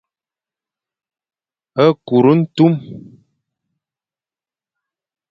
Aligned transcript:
Kur 2.07 2.25
ntum, 2.37 2.73